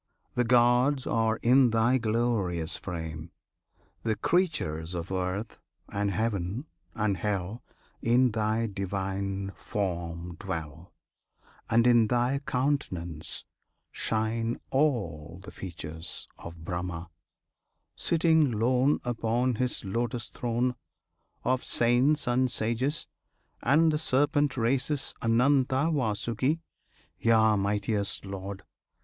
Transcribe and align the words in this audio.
The 0.33 0.43
gods 0.43 1.05
are 1.05 1.37
in 1.43 1.69
Thy 1.69 1.99
glorious 1.99 2.75
frame! 2.75 3.29
the 4.01 4.15
creatures 4.15 4.95
Of 4.95 5.11
earth, 5.11 5.59
and 5.89 6.09
heaven, 6.09 6.65
and 6.95 7.17
hell 7.17 7.61
In 8.01 8.31
Thy 8.31 8.65
Divine 8.65 9.51
form 9.55 10.37
dwell, 10.39 10.91
And 11.69 11.85
in 11.85 12.07
Thy 12.07 12.39
countenance 12.47 13.45
shine 13.91 14.59
all 14.71 15.39
the 15.43 15.51
features 15.51 16.27
Of 16.39 16.65
Brahma, 16.65 17.11
sitting 17.95 18.49
lone 18.49 18.99
Upon 19.03 19.53
His 19.57 19.85
lotus 19.85 20.29
throne; 20.29 20.73
Of 21.43 21.63
saints 21.63 22.27
and 22.27 22.49
sages, 22.49 23.05
and 23.61 23.91
the 23.93 23.99
serpent 23.99 24.57
races 24.57 25.13
Ananta, 25.21 25.91
Vasuki; 25.93 26.59
Yea! 27.19 27.55
mightiest 27.55 28.25
Lord! 28.25 28.63